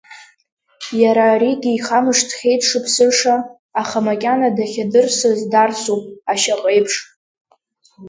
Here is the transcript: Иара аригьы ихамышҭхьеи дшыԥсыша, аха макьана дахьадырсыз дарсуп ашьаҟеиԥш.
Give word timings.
Иара 1.01 1.23
аригьы 1.33 1.71
ихамышҭхьеи 1.75 2.57
дшыԥсыша, 2.61 3.35
аха 3.81 3.97
макьана 4.05 4.49
дахьадырсыз 4.57 5.39
дарсуп 5.51 6.03
ашьаҟеиԥш. 6.31 6.93